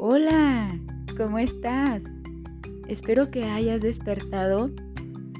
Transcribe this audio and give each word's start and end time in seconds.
Hola, 0.00 0.78
¿cómo 1.16 1.40
estás? 1.40 2.02
Espero 2.86 3.32
que 3.32 3.46
hayas 3.46 3.82
despertado 3.82 4.70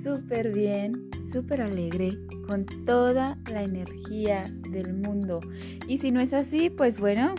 súper 0.02 0.52
bien, 0.52 1.08
súper 1.32 1.62
alegre, 1.62 2.18
con 2.48 2.66
toda 2.84 3.38
la 3.52 3.62
energía 3.62 4.42
del 4.72 4.94
mundo. 4.94 5.38
Y 5.86 5.98
si 5.98 6.10
no 6.10 6.18
es 6.20 6.32
así, 6.32 6.70
pues 6.70 6.98
bueno, 6.98 7.36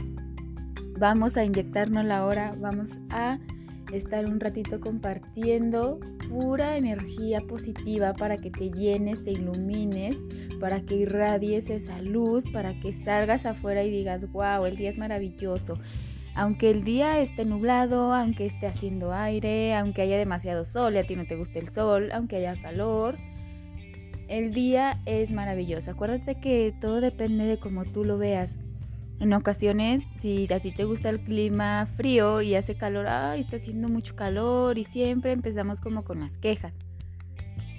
vamos 0.97 1.35
a 1.35 1.43
inyectarnos 1.43 2.05
la 2.05 2.25
hora, 2.25 2.55
vamos 2.57 2.91
a 3.09 3.37
estar 3.91 4.25
un 4.25 4.39
ratito 4.39 4.79
compartiendo 4.79 5.99
pura 6.29 6.77
energía 6.77 7.41
positiva 7.41 8.13
para 8.13 8.37
que 8.37 8.49
te 8.49 8.71
llenes, 8.71 9.21
te 9.25 9.31
ilumines, 9.31 10.15
para 10.61 10.79
que 10.79 10.95
irradies 10.95 11.69
esa 11.69 12.01
luz, 12.01 12.45
para 12.53 12.79
que 12.79 12.93
salgas 13.03 13.45
afuera 13.45 13.83
y 13.83 13.91
digas, 13.91 14.31
wow, 14.31 14.65
el 14.65 14.77
día 14.77 14.89
es 14.89 14.97
maravilloso. 14.97 15.77
Aunque 16.35 16.69
el 16.69 16.83
día 16.83 17.19
esté 17.19 17.45
nublado, 17.45 18.13
aunque 18.13 18.45
esté 18.45 18.67
haciendo 18.67 19.13
aire, 19.13 19.75
aunque 19.75 20.01
haya 20.01 20.17
demasiado 20.17 20.65
sol 20.65 20.93
y 20.95 20.97
a 20.97 21.07
ti 21.07 21.15
no 21.15 21.25
te 21.25 21.35
guste 21.35 21.59
el 21.59 21.69
sol, 21.69 22.11
aunque 22.11 22.37
haya 22.37 22.55
calor, 22.61 23.17
el 24.27 24.53
día 24.53 25.01
es 25.05 25.31
maravilloso. 25.31 25.91
Acuérdate 25.91 26.35
que 26.35 26.73
todo 26.79 27.01
depende 27.01 27.45
de 27.45 27.57
cómo 27.57 27.85
tú 27.85 28.05
lo 28.05 28.17
veas. 28.17 28.51
En 29.19 29.33
ocasiones, 29.33 30.03
si 30.21 30.47
a 30.53 30.61
ti 30.61 30.71
te 30.71 30.85
gusta 30.85 31.09
el 31.09 31.19
clima 31.19 31.89
frío 31.97 32.41
y 32.41 32.55
hace 32.55 32.75
calor, 32.75 33.07
ay, 33.07 33.41
está 33.41 33.57
haciendo 33.57 33.89
mucho 33.89 34.15
calor 34.15 34.77
y 34.77 34.85
siempre 34.85 35.33
empezamos 35.33 35.81
como 35.81 36.05
con 36.05 36.21
las 36.21 36.37
quejas. 36.37 36.73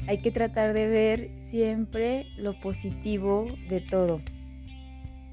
Hay 0.07 0.19
que 0.19 0.33
tratar 0.33 0.75
de 0.75 0.89
ver 0.89 1.31
siempre 1.51 2.27
lo 2.37 2.59
positivo 2.61 3.47
de 3.71 3.81
todo. 3.81 4.21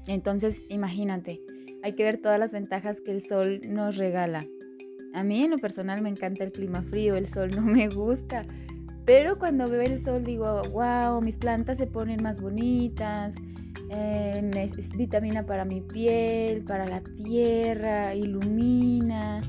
Entonces, 0.06 0.62
imagínate, 0.70 1.40
hay 1.82 1.92
que 1.92 2.02
ver 2.02 2.18
todas 2.18 2.38
las 2.38 2.52
ventajas 2.52 3.00
que 3.00 3.12
el 3.12 3.22
sol 3.22 3.60
nos 3.68 3.96
regala. 3.96 4.44
A 5.14 5.22
mí 5.22 5.42
en 5.42 5.50
lo 5.50 5.56
personal 5.58 6.02
me 6.02 6.08
encanta 6.08 6.44
el 6.44 6.52
clima 6.52 6.82
frío, 6.82 7.16
el 7.16 7.26
sol 7.26 7.50
no 7.56 7.62
me 7.62 7.88
gusta. 7.88 8.44
Pero 9.04 9.38
cuando 9.38 9.68
veo 9.68 9.80
el 9.80 10.02
sol 10.02 10.22
digo, 10.22 10.62
wow, 10.70 11.20
mis 11.22 11.38
plantas 11.38 11.78
se 11.78 11.86
ponen 11.86 12.22
más 12.22 12.42
bonitas, 12.42 13.34
eh, 13.90 14.70
es 14.78 14.90
vitamina 14.96 15.46
para 15.46 15.64
mi 15.64 15.80
piel, 15.80 16.62
para 16.62 16.86
la 16.86 17.00
tierra, 17.00 18.14
ilumina. 18.14 19.40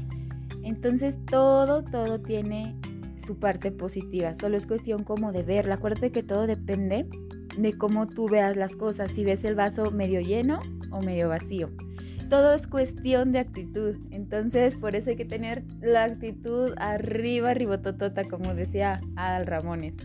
Entonces 0.64 1.18
todo, 1.26 1.84
todo 1.84 2.22
tiene 2.22 2.74
su 3.18 3.38
parte 3.38 3.72
positiva. 3.72 4.34
Solo 4.40 4.56
es 4.56 4.66
cuestión 4.66 5.04
como 5.04 5.34
de 5.34 5.44
verla. 5.44 5.76
Acuérdate 5.76 6.12
que 6.12 6.24
todo 6.24 6.48
depende 6.48 7.06
de 7.58 7.78
cómo 7.78 8.08
tú 8.08 8.30
veas 8.30 8.56
las 8.56 8.78
cosas. 8.78 9.12
Si 9.12 9.26
ves 9.26 9.44
el 9.44 9.56
vaso 9.56 9.92
medio 9.92 10.22
lleno 10.22 10.62
o 10.90 11.02
medio 11.02 11.28
vacío 11.28 11.70
todo 12.30 12.54
es 12.54 12.68
cuestión 12.68 13.32
de 13.32 13.40
actitud. 13.40 13.98
Entonces, 14.12 14.76
por 14.76 14.96
eso 14.96 15.10
hay 15.10 15.16
que 15.16 15.26
tener 15.26 15.64
la 15.82 16.04
actitud 16.04 16.74
arriba, 16.78 17.54
ribototota, 17.54 18.24
como 18.24 18.54
decía 18.54 19.00
Adal 19.16 19.48
Ramones. 19.48 19.96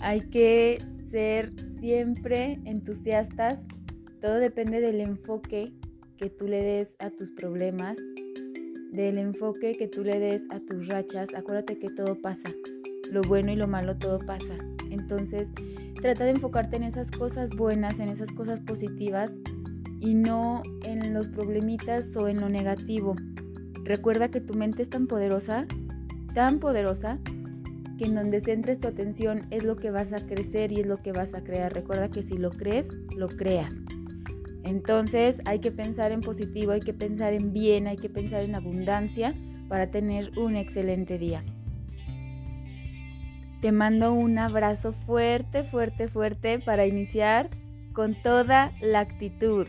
Hay 0.00 0.22
que 0.22 0.78
ser 1.10 1.52
siempre 1.78 2.58
entusiastas. 2.64 3.60
Todo 4.20 4.36
depende 4.36 4.80
del 4.80 5.00
enfoque 5.00 5.72
que 6.16 6.30
tú 6.30 6.46
le 6.46 6.62
des 6.62 6.96
a 7.00 7.10
tus 7.10 7.30
problemas, 7.32 7.96
del 8.92 9.18
enfoque 9.18 9.72
que 9.72 9.88
tú 9.88 10.04
le 10.04 10.18
des 10.18 10.42
a 10.50 10.60
tus 10.60 10.88
rachas. 10.88 11.28
Acuérdate 11.34 11.78
que 11.78 11.90
todo 11.90 12.20
pasa. 12.20 12.50
Lo 13.10 13.22
bueno 13.22 13.52
y 13.52 13.56
lo 13.56 13.68
malo 13.68 13.96
todo 13.98 14.18
pasa. 14.20 14.56
Entonces, 14.90 15.48
trata 16.00 16.24
de 16.24 16.30
enfocarte 16.30 16.76
en 16.76 16.84
esas 16.84 17.10
cosas 17.10 17.50
buenas, 17.50 17.98
en 17.98 18.08
esas 18.08 18.30
cosas 18.32 18.60
positivas 18.60 19.32
y 20.02 20.14
no 20.14 20.62
en 20.84 21.14
los 21.14 21.28
problemitas 21.28 22.14
o 22.16 22.26
en 22.28 22.40
lo 22.40 22.48
negativo. 22.48 23.14
Recuerda 23.84 24.28
que 24.28 24.40
tu 24.40 24.54
mente 24.54 24.82
es 24.82 24.90
tan 24.90 25.06
poderosa, 25.06 25.66
tan 26.34 26.58
poderosa, 26.58 27.18
que 27.98 28.06
en 28.06 28.16
donde 28.16 28.40
centres 28.40 28.80
tu 28.80 28.88
atención 28.88 29.46
es 29.50 29.62
lo 29.62 29.76
que 29.76 29.90
vas 29.90 30.12
a 30.12 30.26
crecer 30.26 30.72
y 30.72 30.80
es 30.80 30.86
lo 30.86 30.96
que 30.96 31.12
vas 31.12 31.32
a 31.34 31.42
crear. 31.42 31.72
Recuerda 31.72 32.10
que 32.10 32.22
si 32.22 32.36
lo 32.36 32.50
crees, 32.50 32.88
lo 33.16 33.28
creas. 33.28 33.72
Entonces 34.64 35.40
hay 35.44 35.60
que 35.60 35.70
pensar 35.70 36.10
en 36.10 36.20
positivo, 36.20 36.72
hay 36.72 36.80
que 36.80 36.94
pensar 36.94 37.32
en 37.32 37.52
bien, 37.52 37.86
hay 37.86 37.96
que 37.96 38.08
pensar 38.08 38.42
en 38.42 38.54
abundancia 38.54 39.32
para 39.68 39.90
tener 39.90 40.36
un 40.36 40.56
excelente 40.56 41.18
día. 41.18 41.44
Te 43.60 43.70
mando 43.70 44.12
un 44.12 44.38
abrazo 44.38 44.92
fuerte, 44.92 45.62
fuerte, 45.62 46.08
fuerte 46.08 46.58
para 46.58 46.86
iniciar 46.86 47.50
con 47.92 48.20
toda 48.22 48.72
la 48.80 49.00
actitud. 49.00 49.66